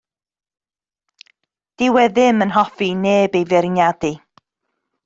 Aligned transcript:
Dyw 1.77 1.95
e 2.03 2.07
ddim 2.09 2.43
yn 2.45 2.55
hoffi 2.57 2.89
i 2.95 2.99
neb 3.05 3.31
ei 3.39 3.45
feirniadu. 3.51 4.13